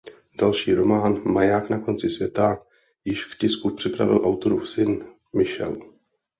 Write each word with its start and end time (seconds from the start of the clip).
Další 0.39 0.73
román 0.73 1.21
"Maják 1.31 1.69
na 1.69 1.79
konci 1.79 2.09
světa" 2.09 2.57
již 3.05 3.25
k 3.25 3.37
tisku 3.37 3.69
připravil 3.69 4.21
autorův 4.23 4.69
syn 4.69 5.05
Michel. 5.35 5.77